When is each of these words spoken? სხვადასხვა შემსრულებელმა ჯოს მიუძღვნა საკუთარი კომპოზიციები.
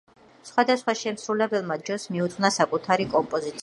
სხვადასხვა 0.49 0.95
შემსრულებელმა 1.03 1.79
ჯოს 1.91 2.09
მიუძღვნა 2.17 2.55
საკუთარი 2.61 3.11
კომპოზიციები. 3.17 3.59